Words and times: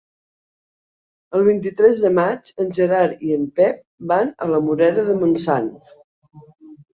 El 1.39 1.43
vint-i-tres 1.47 1.99
de 2.05 2.09
maig 2.19 2.49
en 2.63 2.71
Gerard 2.77 3.21
i 3.27 3.35
en 3.41 3.43
Pep 3.61 3.77
van 4.13 4.33
a 4.47 4.49
la 4.55 4.63
Morera 4.71 5.05
de 5.11 5.19
Montsant. 5.21 5.71